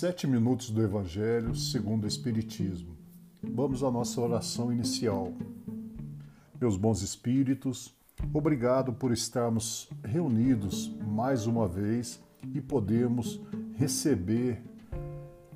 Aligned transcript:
Sete 0.00 0.26
minutos 0.26 0.70
do 0.70 0.82
Evangelho 0.82 1.54
segundo 1.54 2.04
o 2.04 2.08
Espiritismo. 2.08 2.96
Vamos 3.42 3.84
à 3.84 3.90
nossa 3.90 4.18
oração 4.18 4.72
inicial. 4.72 5.30
Meus 6.58 6.78
bons 6.78 7.02
espíritos, 7.02 7.94
obrigado 8.32 8.94
por 8.94 9.12
estarmos 9.12 9.90
reunidos 10.02 10.90
mais 11.06 11.46
uma 11.46 11.68
vez 11.68 12.18
e 12.54 12.62
podermos 12.62 13.42
receber 13.76 14.62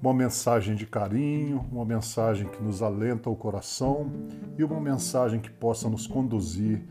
uma 0.02 0.12
mensagem 0.12 0.76
de 0.76 0.84
carinho, 0.84 1.64
uma 1.72 1.86
mensagem 1.86 2.46
que 2.46 2.62
nos 2.62 2.82
alenta 2.82 3.30
o 3.30 3.36
coração 3.36 4.12
e 4.58 4.62
uma 4.62 4.79
mensagem 4.79 5.40
que 5.40 5.48
possa 5.48 5.88
nos 5.88 6.06
conduzir 6.06 6.84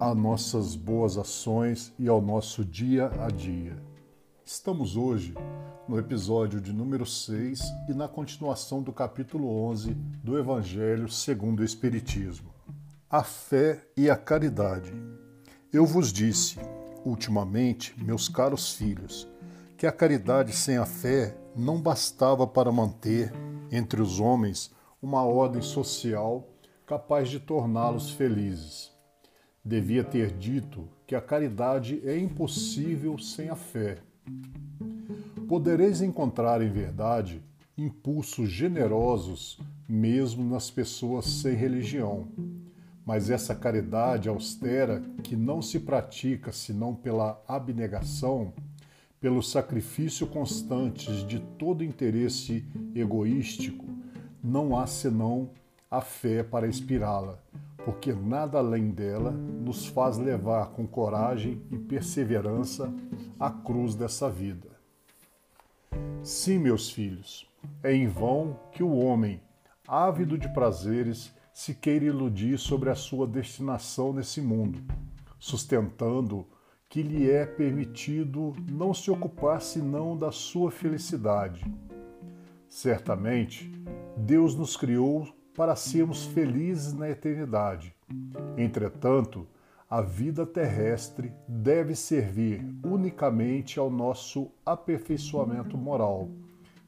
a 0.00 0.12
nossas 0.16 0.74
boas 0.74 1.16
ações 1.16 1.92
e 1.96 2.08
ao 2.08 2.20
nosso 2.20 2.64
dia 2.64 3.08
a 3.20 3.30
dia. 3.30 3.87
Estamos 4.50 4.96
hoje 4.96 5.34
no 5.86 5.98
episódio 5.98 6.58
de 6.58 6.72
número 6.72 7.04
6 7.04 7.60
e 7.86 7.92
na 7.92 8.08
continuação 8.08 8.82
do 8.82 8.94
capítulo 8.94 9.46
11 9.68 9.92
do 10.24 10.38
Evangelho 10.38 11.06
segundo 11.06 11.60
o 11.60 11.64
Espiritismo. 11.64 12.48
A 13.10 13.22
fé 13.22 13.84
e 13.94 14.08
a 14.08 14.16
caridade. 14.16 14.90
Eu 15.70 15.84
vos 15.84 16.10
disse, 16.10 16.56
ultimamente, 17.04 17.94
meus 18.02 18.26
caros 18.26 18.72
filhos, 18.72 19.28
que 19.76 19.86
a 19.86 19.92
caridade 19.92 20.56
sem 20.56 20.78
a 20.78 20.86
fé 20.86 21.36
não 21.54 21.78
bastava 21.78 22.46
para 22.46 22.72
manter 22.72 23.30
entre 23.70 24.00
os 24.00 24.18
homens 24.18 24.74
uma 25.02 25.24
ordem 25.24 25.60
social 25.60 26.48
capaz 26.86 27.28
de 27.28 27.38
torná-los 27.38 28.12
felizes. 28.12 28.90
Devia 29.62 30.02
ter 30.02 30.32
dito 30.32 30.88
que 31.06 31.14
a 31.14 31.20
caridade 31.20 32.00
é 32.02 32.16
impossível 32.16 33.18
sem 33.18 33.50
a 33.50 33.54
fé 33.54 34.07
Podereis 35.48 36.02
encontrar 36.02 36.60
em 36.62 36.70
verdade 36.70 37.42
impulsos 37.76 38.50
generosos 38.50 39.58
mesmo 39.88 40.44
nas 40.44 40.70
pessoas 40.70 41.24
sem 41.26 41.54
religião. 41.54 42.28
Mas 43.06 43.30
essa 43.30 43.54
caridade 43.54 44.28
austera, 44.28 45.02
que 45.22 45.34
não 45.34 45.62
se 45.62 45.80
pratica 45.80 46.52
senão 46.52 46.94
pela 46.94 47.42
abnegação, 47.48 48.52
pelo 49.20 49.42
sacrifício 49.42 50.26
constante 50.26 51.24
de 51.24 51.38
todo 51.40 51.82
interesse 51.82 52.64
egoístico, 52.94 53.86
não 54.42 54.78
há 54.78 54.86
senão 54.86 55.50
a 55.90 56.00
fé 56.00 56.42
para 56.42 56.68
inspirá-la, 56.68 57.38
porque 57.88 58.12
nada 58.12 58.58
além 58.58 58.90
dela 58.90 59.30
nos 59.30 59.86
faz 59.86 60.18
levar 60.18 60.72
com 60.72 60.86
coragem 60.86 61.62
e 61.70 61.78
perseverança 61.78 62.92
a 63.40 63.50
cruz 63.50 63.94
dessa 63.94 64.28
vida. 64.28 64.68
Sim, 66.22 66.58
meus 66.58 66.90
filhos, 66.90 67.48
é 67.82 67.94
em 67.94 68.06
vão 68.06 68.60
que 68.72 68.82
o 68.82 68.94
homem, 68.94 69.40
ávido 69.86 70.36
de 70.36 70.52
prazeres, 70.52 71.32
se 71.50 71.72
queira 71.72 72.04
iludir 72.04 72.58
sobre 72.58 72.90
a 72.90 72.94
sua 72.94 73.26
destinação 73.26 74.12
nesse 74.12 74.42
mundo, 74.42 74.82
sustentando 75.38 76.46
que 76.90 77.02
lhe 77.02 77.30
é 77.30 77.46
permitido 77.46 78.54
não 78.70 78.92
se 78.92 79.10
ocupar 79.10 79.62
senão 79.62 80.14
da 80.14 80.30
sua 80.30 80.70
felicidade. 80.70 81.64
Certamente, 82.68 83.72
Deus 84.14 84.54
nos 84.54 84.76
criou 84.76 85.26
para 85.58 85.74
sermos 85.74 86.24
felizes 86.24 86.92
na 86.92 87.10
eternidade. 87.10 87.92
Entretanto, 88.56 89.44
a 89.90 90.00
vida 90.00 90.46
terrestre 90.46 91.32
deve 91.48 91.96
servir 91.96 92.64
unicamente 92.84 93.76
ao 93.76 93.90
nosso 93.90 94.52
aperfeiçoamento 94.64 95.76
moral, 95.76 96.28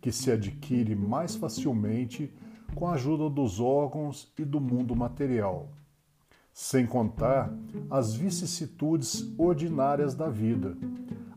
que 0.00 0.12
se 0.12 0.30
adquire 0.30 0.94
mais 0.94 1.34
facilmente 1.34 2.32
com 2.72 2.86
a 2.86 2.92
ajuda 2.92 3.28
dos 3.28 3.59
órgãos 3.59 4.32
e 4.38 4.44
do 4.44 4.60
mundo 4.60 4.94
material. 4.94 5.69
Sem 6.53 6.86
contar 6.86 7.53
as 7.91 8.14
vicissitudes 8.14 9.34
ordinárias 9.36 10.14
da 10.14 10.28
vida, 10.28 10.76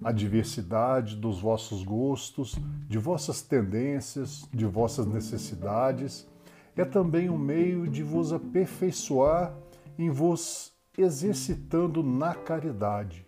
a 0.03 0.11
diversidade 0.11 1.15
dos 1.15 1.39
vossos 1.39 1.81
gostos, 1.81 2.59
de 2.87 2.99
vossas 2.99 3.41
tendências, 3.41 4.47
de 4.53 4.65
vossas 4.67 5.07
necessidades, 5.07 6.31
é 6.75 6.85
também 6.85 7.29
um 7.29 7.37
meio 7.37 7.87
de 7.87 8.03
vos 8.03 8.33
aperfeiçoar 8.33 9.53
em 9.97 10.09
vos 10.09 10.73
exercitando 10.97 12.03
na 12.03 12.33
caridade, 12.33 13.25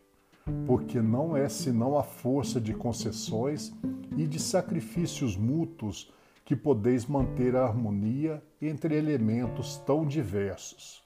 porque 0.65 1.01
não 1.01 1.35
é 1.35 1.49
senão 1.49 1.97
a 1.97 2.03
força 2.03 2.59
de 2.61 2.73
concessões 2.73 3.73
e 4.15 4.27
de 4.27 4.39
sacrifícios 4.39 5.35
mútuos 5.35 6.11
que 6.43 6.55
podeis 6.55 7.05
manter 7.07 7.55
a 7.55 7.63
harmonia 7.63 8.43
entre 8.61 8.95
elementos 8.95 9.77
tão 9.77 10.05
diversos. 10.05 11.03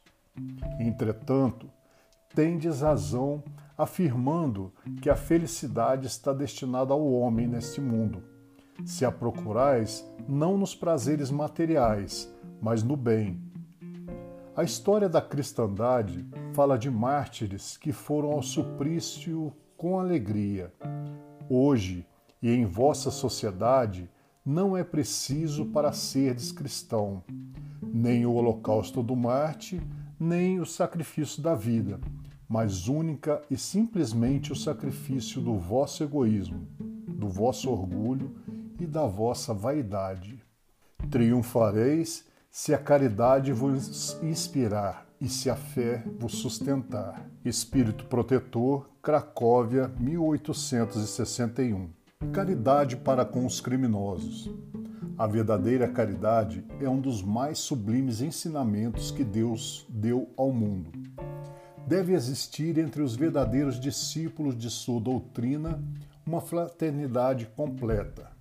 Entretanto, 0.79 1.69
tendes 2.35 2.81
razão 2.81 3.43
afirmando 3.77 4.73
que 5.01 5.09
a 5.09 5.15
felicidade 5.15 6.07
está 6.07 6.33
destinada 6.33 6.93
ao 6.93 7.11
homem 7.13 7.47
neste 7.47 7.79
mundo. 7.79 8.21
Se 8.85 9.05
a 9.05 9.11
procurais, 9.11 10.05
não 10.27 10.57
nos 10.57 10.73
prazeres 10.73 11.29
materiais, 11.29 12.33
mas 12.61 12.83
no 12.83 12.95
bem, 12.95 13.41
a 14.55 14.63
história 14.63 15.07
da 15.07 15.21
cristandade 15.21 16.25
fala 16.53 16.77
de 16.77 16.89
mártires 16.89 17.77
que 17.77 17.91
foram 17.91 18.31
ao 18.31 18.41
suplício 18.41 19.53
com 19.77 19.99
alegria. 19.99 20.73
Hoje 21.49 22.05
e 22.41 22.49
em 22.49 22.65
vossa 22.65 23.11
sociedade 23.11 24.09
não 24.45 24.75
é 24.75 24.83
preciso 24.83 25.65
para 25.67 25.91
serdes 25.91 26.51
cristão, 26.51 27.23
nem 27.81 28.25
o 28.25 28.33
holocausto 28.33 29.03
do 29.03 29.15
Marte, 29.15 29.81
nem 30.19 30.59
o 30.59 30.65
sacrifício 30.65 31.41
da 31.41 31.55
vida, 31.55 31.99
mas 32.47 32.87
única 32.87 33.41
e 33.49 33.57
simplesmente 33.57 34.51
o 34.51 34.55
sacrifício 34.55 35.39
do 35.41 35.55
vosso 35.55 36.03
egoísmo, 36.03 36.67
do 37.07 37.29
vosso 37.29 37.69
orgulho 37.69 38.35
e 38.79 38.85
da 38.85 39.05
vossa 39.05 39.53
vaidade. 39.53 40.43
Triunfareis 41.09 42.25
se 42.51 42.73
a 42.73 42.77
caridade 42.77 43.51
vos 43.51 44.17
inspirar 44.23 45.05
e 45.21 45.27
se 45.27 45.49
a 45.49 45.55
fé 45.55 46.03
vos 46.17 46.35
sustentar. 46.35 47.29
Espírito 47.43 48.05
Protetor, 48.05 48.89
Cracóvia, 49.01 49.91
1861. 49.99 51.89
Caridade 52.31 52.97
para 52.97 53.25
com 53.25 53.45
os 53.45 53.61
criminosos. 53.61 54.49
A 55.17 55.27
verdadeira 55.27 55.87
caridade 55.87 56.65
é 56.79 56.89
um 56.89 56.99
dos 56.99 57.21
mais 57.21 57.59
sublimes 57.59 58.21
ensinamentos 58.21 59.11
que 59.11 59.23
Deus 59.23 59.85
deu 59.89 60.29
ao 60.37 60.51
mundo. 60.51 60.91
Deve 61.85 62.13
existir 62.13 62.77
entre 62.77 63.01
os 63.01 63.15
verdadeiros 63.15 63.79
discípulos 63.79 64.55
de 64.55 64.69
sua 64.69 65.01
doutrina 65.01 65.83
uma 66.25 66.39
fraternidade 66.39 67.47
completa, 67.47 68.31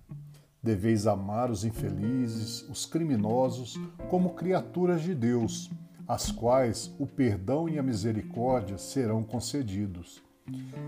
Deveis 0.61 1.07
amar 1.07 1.49
os 1.49 1.63
infelizes, 1.63 2.67
os 2.69 2.85
criminosos, 2.85 3.79
como 4.09 4.31
criaturas 4.31 5.01
de 5.01 5.15
Deus, 5.15 5.71
às 6.05 6.31
quais 6.31 6.93
o 6.99 7.07
perdão 7.07 7.69
e 7.69 7.79
a 7.79 7.83
misericórdia 7.83 8.77
serão 8.77 9.23
concedidos. 9.23 10.21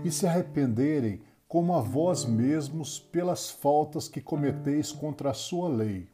E 0.04 0.10
se 0.10 0.26
arrependerem, 0.26 1.20
como 1.48 1.74
a 1.74 1.80
vós 1.80 2.24
mesmos, 2.24 2.98
pelas 2.98 3.50
faltas 3.50 4.08
que 4.08 4.20
cometeis 4.20 4.92
contra 4.92 5.30
a 5.30 5.34
sua 5.34 5.68
lei. 5.68 6.08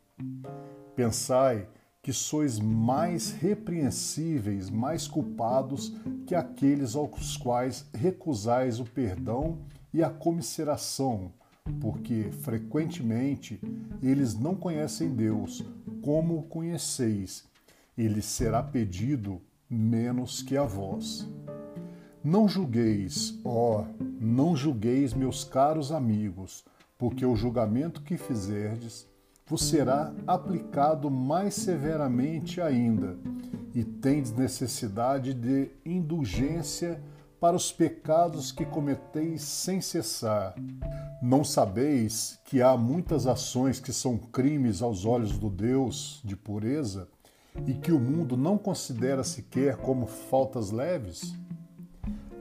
Pensai 0.94 1.68
que 2.02 2.12
sois 2.12 2.60
mais 2.60 3.32
repreensíveis, 3.32 4.70
mais 4.70 5.08
culpados 5.08 5.92
que 6.26 6.34
aqueles 6.34 6.94
aos 6.94 7.36
quais 7.36 7.88
recusais 7.92 8.78
o 8.78 8.84
perdão 8.84 9.58
e 9.92 10.02
a 10.02 10.10
comisseração 10.10 11.32
porque 11.80 12.30
frequentemente 12.42 13.60
eles 14.02 14.34
não 14.34 14.54
conhecem 14.54 15.14
Deus 15.14 15.64
como 16.02 16.38
o 16.38 16.42
conheceis, 16.42 17.44
ele 17.96 18.22
será 18.22 18.62
pedido 18.62 19.40
menos 19.68 20.42
que 20.42 20.56
a 20.56 20.64
vós. 20.64 21.28
Não 22.22 22.48
julgueis, 22.48 23.38
ó, 23.44 23.84
não 24.20 24.56
julgueis, 24.56 25.14
meus 25.14 25.44
caros 25.44 25.92
amigos, 25.92 26.64
porque 26.96 27.24
o 27.24 27.36
julgamento 27.36 28.02
que 28.02 28.16
fizerdes 28.16 29.06
vos 29.46 29.64
será 29.64 30.12
aplicado 30.26 31.10
mais 31.10 31.54
severamente 31.54 32.60
ainda, 32.60 33.16
e 33.74 33.82
tendes 33.82 34.32
necessidade 34.32 35.32
de 35.32 35.70
indulgência 35.86 37.00
para 37.40 37.56
os 37.56 37.72
pecados 37.72 38.50
que 38.52 38.66
cometeis 38.66 39.42
sem 39.42 39.80
cessar. 39.80 40.54
Não 41.20 41.42
sabeis 41.42 42.38
que 42.44 42.62
há 42.62 42.76
muitas 42.76 43.26
ações 43.26 43.80
que 43.80 43.92
são 43.92 44.16
crimes 44.16 44.80
aos 44.82 45.04
olhos 45.04 45.36
do 45.36 45.50
Deus 45.50 46.20
de 46.24 46.36
pureza 46.36 47.08
e 47.66 47.74
que 47.74 47.90
o 47.90 47.98
mundo 47.98 48.36
não 48.36 48.56
considera 48.56 49.24
sequer 49.24 49.76
como 49.78 50.06
faltas 50.06 50.70
leves? 50.70 51.34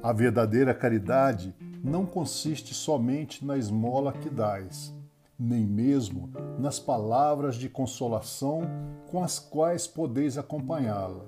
A 0.03 0.13
verdadeira 0.13 0.75
caridade 0.75 1.55
não 1.83 2.05
consiste 2.05 2.75
somente 2.75 3.43
na 3.43 3.57
esmola 3.57 4.13
que 4.13 4.29
dais. 4.29 4.93
nem 5.39 5.65
mesmo 5.65 6.31
nas 6.59 6.79
palavras 6.79 7.55
de 7.55 7.69
consolação 7.69 8.61
com 9.09 9.23
as 9.23 9.37
quais 9.39 9.85
podeis 9.87 10.37
acompanhá-la. 10.37 11.25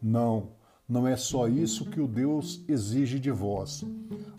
Não, 0.00 0.50
não 0.88 1.06
é 1.06 1.16
só 1.16 1.48
isso 1.48 1.90
que 1.90 2.00
o 2.00 2.06
Deus 2.06 2.64
exige 2.68 3.18
de 3.18 3.30
vós. 3.30 3.84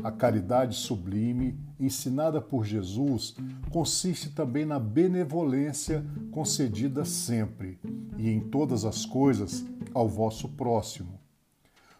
A 0.01 0.11
caridade 0.11 0.75
sublime, 0.75 1.59
ensinada 1.77 2.39
por 2.39 2.63
Jesus, 2.63 3.35
consiste 3.69 4.29
também 4.29 4.65
na 4.65 4.79
benevolência 4.79 6.05
concedida 6.31 7.03
sempre 7.03 7.77
e 8.17 8.29
em 8.29 8.39
todas 8.39 8.85
as 8.85 9.05
coisas 9.05 9.65
ao 9.93 10.07
vosso 10.07 10.47
próximo. 10.49 11.19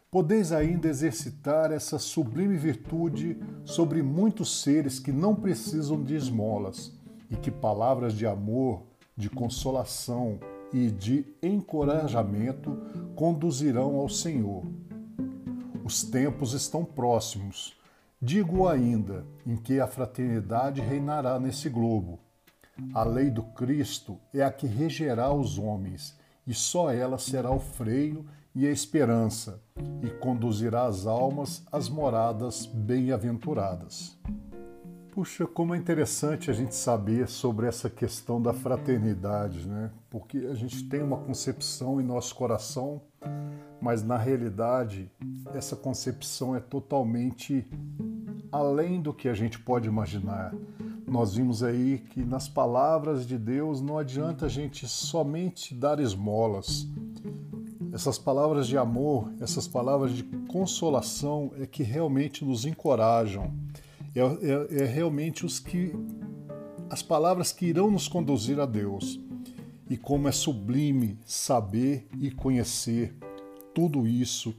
Podeis 0.09 0.51
ainda 0.51 0.87
exercitar 0.87 1.71
essa 1.71 1.99
sublime 1.99 2.57
virtude 2.57 3.37
sobre 3.63 4.01
muitos 4.01 4.61
seres 4.61 4.97
que 4.97 5.11
não 5.11 5.35
precisam 5.35 6.01
de 6.01 6.15
esmolas 6.15 6.97
e 7.29 7.35
que 7.35 7.51
palavras 7.51 8.13
de 8.13 8.25
amor, 8.25 8.83
de 9.15 9.29
consolação 9.29 10.39
e 10.73 10.89
de 10.89 11.25
encorajamento 11.43 12.77
conduzirão 13.15 13.97
ao 13.97 14.07
Senhor. 14.07 14.63
Os 15.83 16.03
tempos 16.03 16.53
estão 16.53 16.85
próximos. 16.85 17.78
Digo 18.21 18.67
ainda, 18.67 19.25
em 19.45 19.55
que 19.55 19.79
a 19.79 19.87
fraternidade 19.87 20.81
reinará 20.81 21.39
nesse 21.39 21.69
globo. 21.69 22.19
A 22.93 23.01
lei 23.01 23.31
do 23.31 23.43
Cristo 23.43 24.19
é 24.33 24.43
a 24.43 24.51
que 24.51 24.67
regerá 24.67 25.31
os 25.33 25.57
homens, 25.57 26.17
e 26.45 26.53
só 26.53 26.91
ela 26.91 27.17
será 27.17 27.49
o 27.49 27.61
freio 27.61 28.25
e 28.53 28.67
a 28.67 28.71
esperança, 28.71 29.63
e 30.03 30.09
conduzirá 30.09 30.85
as 30.85 31.05
almas 31.07 31.63
às 31.71 31.87
moradas 31.87 32.65
bem-aventuradas. 32.65 34.17
Puxa, 35.13 35.47
como 35.47 35.73
é 35.73 35.77
interessante 35.77 36.51
a 36.51 36.53
gente 36.53 36.75
saber 36.75 37.27
sobre 37.29 37.67
essa 37.67 37.89
questão 37.89 38.41
da 38.41 38.53
fraternidade, 38.53 39.65
né? 39.65 39.91
Porque 40.09 40.39
a 40.39 40.53
gente 40.53 40.87
tem 40.89 41.01
uma 41.01 41.17
concepção 41.17 42.01
em 42.01 42.03
nosso 42.03 42.35
coração, 42.35 43.01
mas 43.81 44.03
na 44.03 44.17
realidade 44.17 45.09
essa 45.53 45.75
concepção 45.75 46.55
é 46.55 46.59
totalmente 46.59 47.65
além 48.51 49.01
do 49.01 49.13
que 49.13 49.27
a 49.27 49.33
gente 49.33 49.59
pode 49.59 49.87
imaginar. 49.87 50.53
Nós 51.07 51.35
vimos 51.35 51.63
aí 51.63 52.03
que 52.11 52.23
nas 52.23 52.47
palavras 52.47 53.25
de 53.25 53.37
Deus 53.37 53.81
não 53.81 53.97
adianta 53.97 54.45
a 54.45 54.49
gente 54.49 54.87
somente 54.87 55.73
dar 55.73 55.99
esmolas. 55.99 56.87
Essas 57.91 58.17
palavras 58.17 58.67
de 58.67 58.77
amor, 58.77 59.31
essas 59.39 59.67
palavras 59.67 60.13
de 60.13 60.23
consolação 60.47 61.51
é 61.59 61.65
que 61.65 61.81
realmente 61.81 62.45
nos 62.45 62.65
encorajam 62.65 63.51
é, 64.15 64.21
é, 64.21 64.83
é 64.83 64.85
realmente 64.85 65.45
os 65.45 65.59
que 65.59 65.93
as 66.89 67.01
palavras 67.03 67.51
que 67.51 67.67
irão 67.67 67.91
nos 67.91 68.07
conduzir 68.07 68.59
a 68.59 68.65
Deus. 68.65 69.19
E 69.89 69.97
como 69.97 70.27
é 70.27 70.31
sublime 70.31 71.17
saber 71.25 72.07
e 72.19 72.29
conhecer 72.29 73.15
tudo 73.79 74.05
isso 74.05 74.53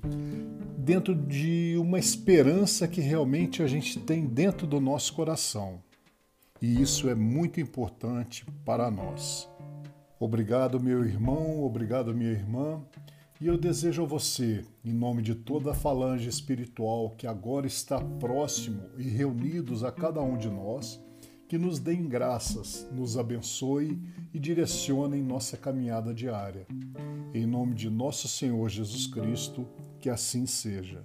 dentro 0.79 1.15
de 1.15 1.77
uma 1.77 1.99
esperança 1.99 2.89
que 2.89 3.03
realmente 3.03 3.63
a 3.63 3.67
gente 3.67 4.01
tem 4.01 4.25
dentro 4.25 4.67
do 4.67 4.81
nosso 4.81 5.13
coração. 5.13 5.83
E 6.63 6.81
isso 6.81 7.07
é 7.07 7.15
muito 7.15 7.61
importante 7.61 8.47
para 8.65 8.91
nós. 8.91 9.47
Obrigado, 10.19 10.81
meu 10.81 11.05
irmão, 11.05 11.63
obrigado, 11.63 12.15
minha 12.15 12.31
irmã. 12.31 12.83
E 13.39 13.47
eu 13.47 13.59
desejo 13.59 14.05
a 14.05 14.07
você, 14.07 14.65
em 14.83 14.95
nome 14.95 15.21
de 15.21 15.35
toda 15.35 15.73
a 15.73 15.75
falange 15.75 16.27
espiritual 16.27 17.11
que 17.11 17.27
agora 17.27 17.67
está 17.67 18.01
próximo 18.01 18.85
e 18.97 19.03
reunidos 19.03 19.85
a 19.85 19.93
cada 19.93 20.23
um 20.23 20.39
de 20.39 20.49
nós, 20.49 20.99
que 21.51 21.59
nos 21.59 21.81
deem 21.81 22.07
graças, 22.07 22.89
nos 22.93 23.19
abençoe 23.19 24.01
e 24.33 24.39
direcione 24.39 25.21
nossa 25.21 25.57
caminhada 25.57 26.15
diária. 26.15 26.65
Em 27.35 27.45
nome 27.45 27.75
de 27.75 27.91
nosso 27.91 28.29
Senhor 28.29 28.69
Jesus 28.69 29.09
Cristo, 29.09 29.67
que 29.99 30.09
assim 30.09 30.47
seja. 30.47 31.05